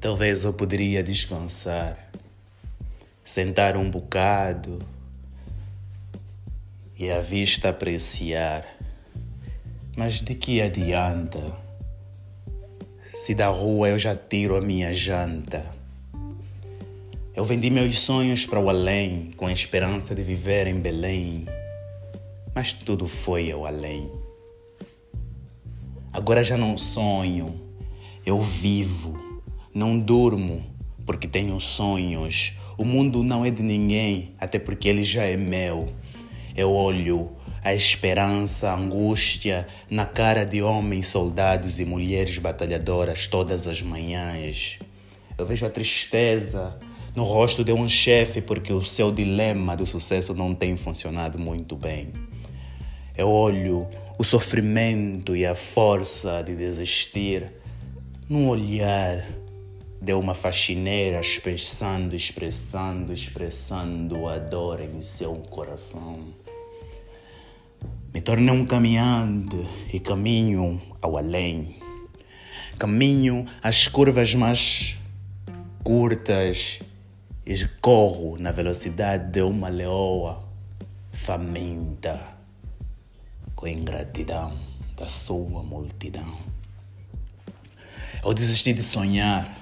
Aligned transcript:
Talvez 0.00 0.44
eu 0.44 0.52
poderia 0.52 1.02
descansar, 1.02 1.98
sentar 3.24 3.76
um 3.76 3.90
bocado 3.90 4.78
e 6.96 7.10
a 7.10 7.18
vista 7.18 7.70
apreciar. 7.70 8.64
Mas 9.96 10.20
de 10.20 10.36
que 10.36 10.62
adianta? 10.62 11.52
Se 13.12 13.34
da 13.34 13.48
rua 13.48 13.88
eu 13.88 13.98
já 13.98 14.14
tiro 14.14 14.56
a 14.56 14.60
minha 14.60 14.94
janta. 14.94 15.66
Eu 17.34 17.44
vendi 17.44 17.68
meus 17.68 17.98
sonhos 17.98 18.46
para 18.46 18.60
o 18.60 18.68
além, 18.68 19.32
com 19.36 19.48
a 19.48 19.52
esperança 19.52 20.14
de 20.14 20.22
viver 20.22 20.68
em 20.68 20.78
Belém. 20.78 21.48
Mas 22.54 22.72
tudo 22.72 23.08
foi 23.08 23.50
ao 23.50 23.66
além. 23.66 24.08
Agora 26.12 26.44
já 26.44 26.56
não 26.56 26.78
sonho, 26.78 27.60
eu 28.24 28.40
vivo 28.40 29.27
não 29.78 29.96
durmo 29.96 30.60
porque 31.06 31.28
tenho 31.28 31.58
sonhos. 31.60 32.52
O 32.76 32.84
mundo 32.84 33.22
não 33.22 33.44
é 33.44 33.50
de 33.50 33.62
ninguém, 33.62 34.34
até 34.38 34.58
porque 34.58 34.88
ele 34.88 35.04
já 35.04 35.22
é 35.22 35.36
meu. 35.36 35.94
Eu 36.56 36.72
olho 36.72 37.30
a 37.62 37.72
esperança, 37.72 38.70
a 38.70 38.76
angústia 38.76 39.68
na 39.88 40.04
cara 40.04 40.44
de 40.44 40.60
homens, 40.60 41.06
soldados 41.06 41.78
e 41.78 41.84
mulheres 41.84 42.38
batalhadoras 42.38 43.28
todas 43.28 43.68
as 43.68 43.80
manhãs. 43.80 44.80
Eu 45.38 45.46
vejo 45.46 45.64
a 45.64 45.70
tristeza 45.70 46.76
no 47.14 47.22
rosto 47.22 47.62
de 47.62 47.72
um 47.72 47.88
chefe 47.88 48.40
porque 48.40 48.72
o 48.72 48.84
seu 48.84 49.12
dilema 49.12 49.76
do 49.76 49.86
sucesso 49.86 50.34
não 50.34 50.54
tem 50.54 50.76
funcionado 50.76 51.38
muito 51.38 51.76
bem. 51.76 52.08
Eu 53.16 53.28
olho 53.28 53.86
o 54.18 54.24
sofrimento 54.24 55.36
e 55.36 55.46
a 55.46 55.54
força 55.54 56.42
de 56.42 56.56
desistir 56.56 57.52
num 58.28 58.48
olhar 58.48 59.24
de 60.00 60.12
uma 60.12 60.34
faxineira 60.34 61.20
expressando, 61.20 62.14
expressando, 62.14 63.12
expressando 63.12 64.28
a 64.28 64.38
dor 64.38 64.80
em 64.80 65.00
seu 65.00 65.34
coração. 65.36 66.28
Me 68.14 68.20
tornei 68.20 68.54
um 68.54 68.64
caminhante 68.64 69.56
e 69.92 69.98
caminho 69.98 70.80
ao 71.02 71.18
além. 71.18 71.76
Caminho 72.78 73.44
as 73.62 73.88
curvas 73.88 74.34
mais 74.34 74.96
curtas 75.82 76.80
e 77.44 77.68
corro 77.80 78.38
na 78.38 78.52
velocidade 78.52 79.32
de 79.32 79.42
uma 79.42 79.68
leoa 79.68 80.44
faminta 81.12 82.38
com 83.54 83.66
ingratidão 83.66 84.56
da 84.96 85.08
sua 85.08 85.62
multidão. 85.62 86.36
Eu 88.24 88.32
desisti 88.32 88.72
de 88.72 88.82
sonhar 88.82 89.57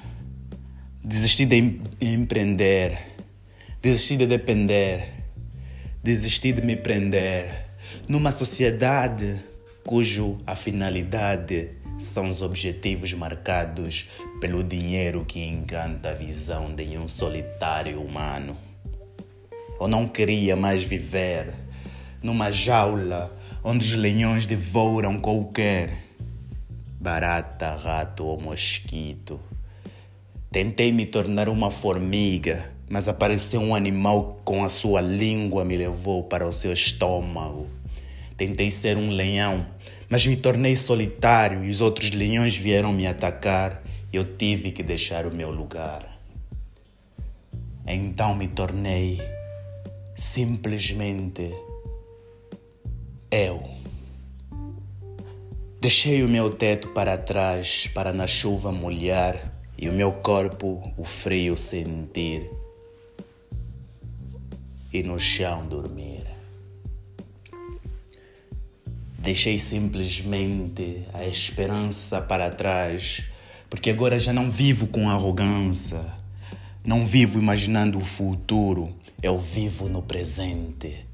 Desisti 1.09 1.47
de 1.47 1.81
empreender, 2.01 2.99
desisti 3.81 4.17
de 4.17 4.27
depender, 4.27 5.13
desisti 6.03 6.53
de 6.53 6.61
me 6.63 6.75
prender 6.75 7.69
numa 8.09 8.33
sociedade 8.33 9.41
cujo 9.85 10.37
a 10.45 10.57
finalidade 10.57 11.71
são 11.97 12.27
os 12.27 12.43
objetivos 12.43 13.13
marcados 13.15 14.11
pelo 14.41 14.65
dinheiro 14.65 15.25
que 15.25 15.39
encanta 15.39 16.11
a 16.11 16.13
visão 16.13 16.75
de 16.75 16.99
um 16.99 17.07
solitário 17.07 18.03
humano. 18.03 18.57
Eu 19.81 19.87
não 19.87 20.09
queria 20.09 20.57
mais 20.57 20.83
viver 20.83 21.55
numa 22.21 22.51
jaula 22.51 23.33
onde 23.63 23.85
os 23.85 23.93
leões 23.93 24.45
devoram 24.45 25.21
qualquer 25.21 25.99
barata, 27.01 27.77
rato 27.77 28.25
ou 28.25 28.41
mosquito 28.41 29.39
Tentei 30.57 30.91
me 30.91 31.05
tornar 31.05 31.51
uma 31.51 31.71
formiga, 31.71 32.73
mas 32.89 33.09
apareceu 33.09 33.61
um 33.61 33.75
animal 33.75 34.41
com 34.43 34.65
a 34.65 34.71
sua 34.71 35.03
língua 35.03 35.67
me 35.67 35.77
levou 35.77 36.25
para 36.25 36.49
o 36.49 36.53
seu 36.55 36.73
estômago. 36.73 37.67
Tentei 38.39 38.71
ser 38.71 38.97
um 38.97 39.11
leão, 39.11 39.67
mas 40.09 40.27
me 40.27 40.35
tornei 40.35 40.75
solitário 40.75 41.63
e 41.63 41.69
os 41.69 41.83
outros 41.83 42.11
leões 42.11 42.57
vieram 42.57 42.91
me 42.91 43.07
atacar 43.07 43.83
eu 44.11 44.25
tive 44.25 44.73
que 44.73 44.83
deixar 44.83 45.27
o 45.27 45.31
meu 45.31 45.51
lugar. 45.51 46.19
Então 47.87 48.35
me 48.35 48.49
tornei 48.49 49.21
simplesmente 50.17 51.55
eu. 53.31 53.63
Deixei 55.79 56.23
o 56.23 56.29
meu 56.31 56.49
teto 56.49 56.89
para 56.95 57.19
trás 57.19 57.91
para 57.93 58.11
na 58.11 58.27
chuva 58.27 58.73
molhar 58.73 59.55
e 59.79 59.89
o 59.89 59.93
meu 59.93 60.11
corpo 60.11 60.93
o 60.97 61.05
frio 61.05 61.57
sentir 61.57 62.51
e 64.93 65.03
no 65.03 65.19
chão 65.19 65.67
dormir. 65.67 66.25
Deixei 69.19 69.59
simplesmente 69.59 71.03
a 71.13 71.27
esperança 71.27 72.23
para 72.23 72.49
trás, 72.51 73.25
porque 73.69 73.91
agora 73.91 74.19
já 74.19 74.33
não 74.33 74.49
vivo 74.49 74.87
com 74.87 75.11
arrogância, 75.11 76.01
não 76.85 77.05
vivo 77.05 77.39
imaginando 77.39 77.99
o 77.99 78.05
futuro, 78.05 78.95
eu 79.23 79.39
vivo 79.39 79.89
no 79.89 80.01
presente. 80.01 81.05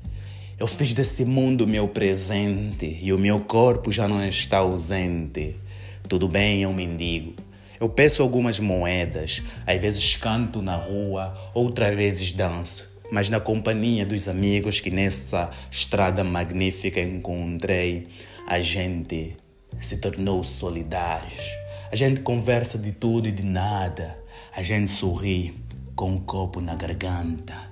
Eu 0.59 0.67
fiz 0.69 0.93
desse 0.93 1.25
mundo 1.25 1.67
meu 1.67 1.89
presente 1.89 2.99
e 3.03 3.13
o 3.13 3.19
meu 3.19 3.41
corpo 3.41 3.91
já 3.91 4.07
não 4.07 4.25
está 4.25 4.59
ausente. 4.59 5.57
Tudo 6.07 6.29
bem, 6.29 6.63
eu 6.63 6.73
mendigo 6.73 7.35
eu 7.83 7.89
peço 7.89 8.23
algumas 8.23 8.61
moedas, 8.61 9.43
às 9.67 9.83
vezes 9.83 10.15
canto 10.15 10.63
na 10.63 10.77
rua, 10.77 11.37
outras 11.53 11.97
vezes 11.97 12.33
danço, 12.33 12.89
mas 13.11 13.29
na 13.29 13.41
companhia 13.41 14.07
dos 14.07 14.29
amigos 14.29 14.79
que 14.79 14.89
nessa 14.89 15.51
estrada 15.69 16.23
magnífica 16.23 17.01
encontrei, 17.01 18.07
a 18.47 18.61
gente 18.61 19.37
se 19.81 19.97
tornou 19.97 20.45
solidários. 20.45 21.45
A 21.91 21.97
gente 21.97 22.21
conversa 22.21 22.79
de 22.79 22.93
tudo 22.93 23.27
e 23.27 23.33
de 23.33 23.43
nada. 23.43 24.17
A 24.55 24.63
gente 24.63 24.89
sorri 24.89 25.53
com 25.97 26.13
um 26.13 26.21
copo 26.21 26.61
na 26.61 26.77
garganta. 26.77 27.69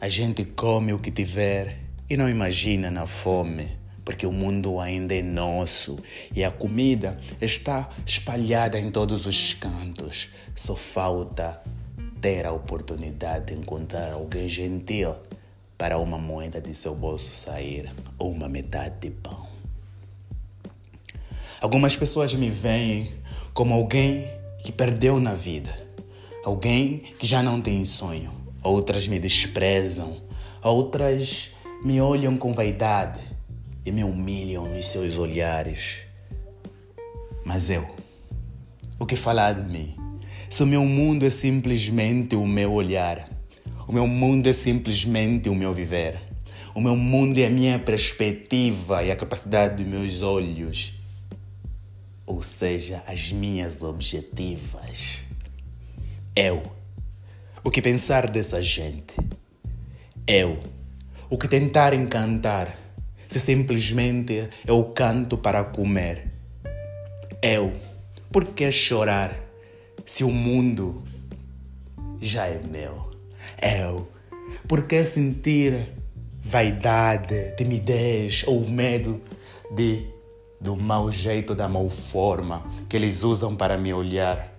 A 0.00 0.08
gente 0.08 0.44
come 0.44 0.92
o 0.92 0.98
que 0.98 1.12
tiver 1.12 1.78
e 2.10 2.16
não 2.16 2.28
imagina 2.28 2.90
na 2.90 3.06
fome 3.06 3.81
porque 4.04 4.26
o 4.26 4.32
mundo 4.32 4.80
ainda 4.80 5.14
é 5.14 5.22
nosso 5.22 5.98
e 6.34 6.42
a 6.42 6.50
comida 6.50 7.18
está 7.40 7.88
espalhada 8.06 8.78
em 8.78 8.90
todos 8.90 9.26
os 9.26 9.54
cantos. 9.54 10.28
Só 10.56 10.74
falta 10.74 11.62
ter 12.20 12.46
a 12.46 12.52
oportunidade 12.52 13.46
de 13.46 13.54
encontrar 13.54 14.12
alguém 14.12 14.48
gentil 14.48 15.14
para 15.78 15.98
uma 15.98 16.18
moeda 16.18 16.60
de 16.60 16.74
seu 16.74 16.94
bolso 16.94 17.34
sair 17.34 17.92
ou 18.18 18.30
uma 18.30 18.48
metade 18.48 19.00
de 19.00 19.10
pão. 19.10 19.48
Algumas 21.60 21.96
pessoas 21.96 22.34
me 22.34 22.50
veem 22.50 23.12
como 23.54 23.74
alguém 23.74 24.28
que 24.64 24.72
perdeu 24.72 25.20
na 25.20 25.34
vida, 25.34 25.76
alguém 26.44 26.98
que 27.18 27.26
já 27.26 27.42
não 27.42 27.60
tem 27.60 27.84
sonho. 27.84 28.32
Outras 28.62 29.08
me 29.08 29.18
desprezam, 29.18 30.22
outras 30.62 31.50
me 31.84 32.00
olham 32.00 32.36
com 32.36 32.52
vaidade 32.52 33.31
e 33.84 33.90
me 33.90 34.04
humilham 34.04 34.68
nos 34.68 34.86
seus 34.86 35.16
olhares. 35.16 36.02
Mas 37.44 37.70
eu, 37.70 37.88
o 38.98 39.06
que 39.06 39.16
falar 39.16 39.54
de 39.54 39.62
mim? 39.62 39.96
Se 40.48 40.62
o 40.62 40.66
meu 40.66 40.84
mundo 40.84 41.24
é 41.24 41.30
simplesmente 41.30 42.36
o 42.36 42.46
meu 42.46 42.72
olhar, 42.72 43.28
o 43.86 43.92
meu 43.92 44.06
mundo 44.06 44.48
é 44.48 44.52
simplesmente 44.52 45.48
o 45.48 45.54
meu 45.54 45.72
viver, 45.72 46.20
o 46.74 46.80
meu 46.80 46.94
mundo 46.94 47.38
é 47.38 47.46
a 47.46 47.50
minha 47.50 47.78
perspectiva 47.78 49.02
e 49.02 49.10
a 49.10 49.16
capacidade 49.16 49.82
dos 49.82 49.86
meus 49.86 50.22
olhos, 50.22 50.94
ou 52.24 52.40
seja, 52.40 53.02
as 53.06 53.32
minhas 53.32 53.82
objetivas. 53.82 55.22
Eu, 56.36 56.62
o 57.64 57.70
que 57.70 57.82
pensar 57.82 58.30
dessa 58.30 58.62
gente? 58.62 59.14
Eu, 60.26 60.58
o 61.28 61.36
que 61.36 61.48
tentar 61.48 61.92
encantar? 61.92 62.81
Se 63.32 63.40
simplesmente 63.40 64.50
eu 64.66 64.84
canto 64.84 65.38
para 65.38 65.64
comer. 65.64 66.30
Eu, 67.40 67.72
por 68.30 68.44
que 68.44 68.70
chorar 68.70 69.34
se 70.04 70.22
o 70.22 70.30
mundo 70.30 71.02
já 72.20 72.46
é 72.46 72.60
meu? 72.70 73.10
Eu, 73.58 74.06
por 74.68 74.86
que 74.86 75.02
sentir 75.02 75.94
vaidade, 76.42 77.54
timidez 77.56 78.44
ou 78.46 78.68
medo 78.68 79.18
de 79.74 80.06
do 80.60 80.76
mau 80.76 81.10
jeito, 81.10 81.54
da 81.54 81.66
mau 81.66 81.88
forma 81.88 82.62
que 82.86 82.96
eles 82.96 83.22
usam 83.22 83.56
para 83.56 83.78
me 83.78 83.94
olhar, 83.94 84.52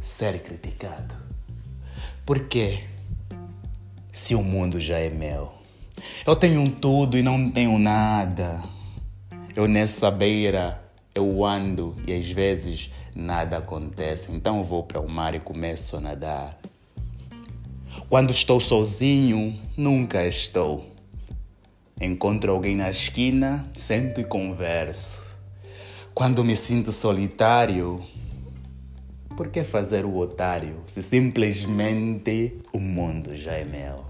ser 0.00 0.40
criticado? 0.44 1.16
Por 2.24 2.46
que 2.46 2.84
se 4.12 4.36
o 4.36 4.42
mundo 4.42 4.78
já 4.78 4.98
é 4.98 5.10
meu? 5.10 5.57
Eu 6.26 6.36
tenho 6.36 6.70
tudo 6.70 7.16
e 7.18 7.22
não 7.22 7.50
tenho 7.50 7.78
nada. 7.78 8.60
Eu 9.54 9.66
nessa 9.66 10.10
beira, 10.10 10.82
eu 11.14 11.44
ando 11.44 11.96
e 12.06 12.12
às 12.12 12.30
vezes 12.30 12.90
nada 13.14 13.58
acontece. 13.58 14.32
Então 14.32 14.58
eu 14.58 14.64
vou 14.64 14.82
para 14.82 15.00
o 15.00 15.08
mar 15.08 15.34
e 15.34 15.40
começo 15.40 15.96
a 15.96 16.00
nadar. 16.00 16.58
Quando 18.08 18.30
estou 18.30 18.60
sozinho, 18.60 19.58
nunca 19.76 20.26
estou. 20.26 20.86
Encontro 22.00 22.52
alguém 22.52 22.76
na 22.76 22.88
esquina, 22.90 23.68
sento 23.74 24.20
e 24.20 24.24
converso. 24.24 25.26
Quando 26.14 26.44
me 26.44 26.56
sinto 26.56 26.92
solitário, 26.92 28.04
por 29.36 29.48
que 29.48 29.62
fazer 29.62 30.04
o 30.04 30.16
otário 30.16 30.82
se 30.86 31.02
simplesmente 31.02 32.56
o 32.72 32.78
mundo 32.78 33.36
já 33.36 33.52
é 33.52 33.64
meu? 33.64 34.07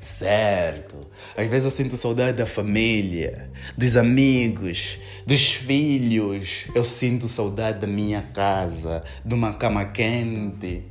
Certo, 0.00 0.96
às 1.36 1.48
vezes 1.48 1.64
eu 1.64 1.70
sinto 1.70 1.96
saudade 1.96 2.38
da 2.38 2.46
família, 2.46 3.50
dos 3.76 3.96
amigos, 3.96 4.98
dos 5.26 5.52
filhos. 5.52 6.66
Eu 6.74 6.84
sinto 6.84 7.28
saudade 7.28 7.80
da 7.80 7.86
minha 7.86 8.22
casa, 8.22 9.02
de 9.24 9.34
uma 9.34 9.54
cama 9.54 9.84
quente 9.86 10.84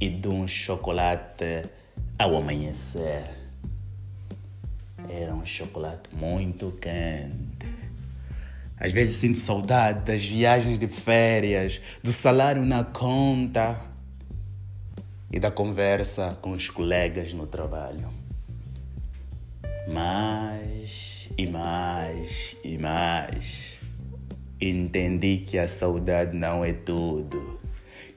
e 0.00 0.08
de 0.08 0.28
um 0.28 0.46
chocolate 0.46 1.62
ao 2.18 2.36
amanhecer. 2.36 3.30
Era 5.08 5.34
um 5.34 5.46
chocolate 5.46 6.10
muito 6.12 6.72
quente. 6.80 7.66
Às 8.76 8.92
vezes 8.92 9.16
sinto 9.16 9.38
saudade 9.38 10.04
das 10.04 10.24
viagens 10.24 10.78
de 10.78 10.86
férias, 10.86 11.80
do 12.02 12.12
salário 12.12 12.64
na 12.64 12.84
conta 12.84 13.80
e 15.32 15.40
da 15.40 15.50
conversa 15.50 16.36
com 16.40 16.52
os 16.52 16.70
colegas 16.70 17.32
no 17.32 17.46
trabalho. 17.46 18.17
Mais 19.92 21.30
e 21.38 21.46
mais 21.46 22.56
e 22.62 22.76
mais. 22.76 23.78
Entendi 24.60 25.38
que 25.38 25.58
a 25.58 25.66
saudade 25.66 26.36
não 26.36 26.64
é 26.64 26.72
tudo. 26.72 27.58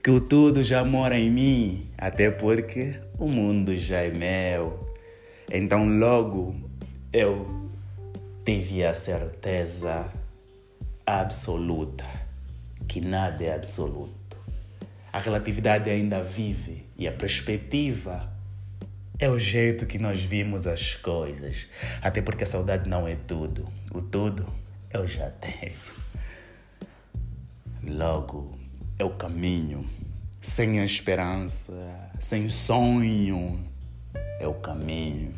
Que 0.02 0.10
o 0.10 0.20
tudo 0.20 0.62
já 0.62 0.84
mora 0.84 1.18
em 1.18 1.30
mim, 1.30 1.86
até 1.96 2.30
porque 2.30 3.00
o 3.18 3.28
mundo 3.28 3.76
já 3.76 4.00
é 4.00 4.10
meu. 4.10 4.86
Então 5.50 5.86
logo 5.98 6.54
eu 7.12 7.70
tive 8.44 8.84
a 8.84 8.92
certeza 8.92 10.12
absoluta 11.06 12.04
que 12.86 13.00
nada 13.00 13.44
é 13.44 13.54
absoluto. 13.54 14.36
A 15.12 15.18
relatividade 15.18 15.88
ainda 15.88 16.22
vive 16.22 16.84
e 16.98 17.06
a 17.06 17.12
perspectiva 17.12 18.31
é 19.24 19.28
o 19.28 19.38
jeito 19.38 19.86
que 19.86 20.00
nós 20.00 20.20
vimos 20.20 20.66
as 20.66 20.96
coisas. 20.96 21.68
Até 22.02 22.20
porque 22.20 22.42
a 22.42 22.46
saudade 22.46 22.88
não 22.88 23.06
é 23.06 23.14
tudo. 23.14 23.68
O 23.94 24.02
tudo 24.02 24.44
eu 24.92 25.06
já 25.06 25.30
tenho. 25.30 25.72
Logo, 27.86 28.58
é 28.98 29.04
o 29.04 29.10
caminho. 29.10 29.88
Sem 30.40 30.80
a 30.80 30.84
esperança, 30.84 31.72
sem 32.18 32.48
sonho, 32.48 33.64
é 34.40 34.46
o 34.48 34.54
caminho. 34.54 35.32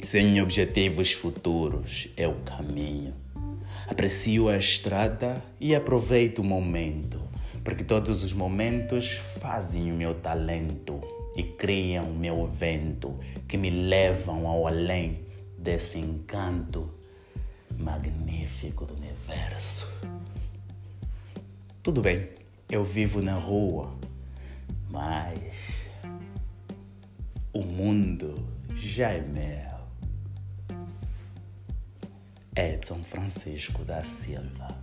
Sem 0.00 0.40
objetivos 0.40 1.12
futuros, 1.12 2.08
é 2.16 2.28
o 2.28 2.36
caminho. 2.42 3.12
Aprecio 3.88 4.48
a 4.48 4.56
estrada 4.56 5.42
e 5.58 5.74
aproveito 5.74 6.38
o 6.38 6.44
momento, 6.44 7.20
porque 7.64 7.82
todos 7.82 8.22
os 8.22 8.32
momentos 8.32 9.16
fazem 9.40 9.90
o 9.90 9.96
meu 9.96 10.14
talento 10.14 11.19
e 11.40 11.42
criam 11.42 12.12
meu 12.12 12.46
vento, 12.46 13.18
que 13.48 13.56
me 13.56 13.70
levam 13.70 14.46
ao 14.46 14.66
além 14.66 15.24
desse 15.56 15.98
encanto 15.98 16.92
magnífico 17.78 18.84
do 18.84 18.94
universo. 18.94 19.90
Tudo 21.82 22.02
bem, 22.02 22.28
eu 22.68 22.84
vivo 22.84 23.22
na 23.22 23.34
rua, 23.34 23.90
mas 24.90 25.86
o 27.54 27.62
mundo 27.62 28.46
já 28.76 29.12
é 29.12 29.22
meu. 29.22 29.80
Edson 32.54 33.02
Francisco 33.02 33.82
da 33.82 34.04
Silva. 34.04 34.79